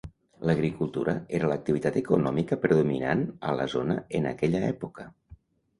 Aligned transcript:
L'agricultura 0.49 1.15
era 1.39 1.51
l'activitat 1.51 2.01
econòmica 2.03 2.59
predominant 2.65 3.25
a 3.51 3.55
la 3.61 3.71
zona 3.77 4.03
en 4.21 4.31
aquella 4.35 4.67
època. 4.77 5.09